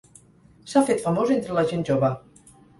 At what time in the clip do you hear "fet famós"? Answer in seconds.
0.87-1.35